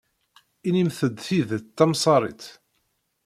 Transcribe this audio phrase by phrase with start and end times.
[0.67, 2.43] Inimt-d tidet tamsarit.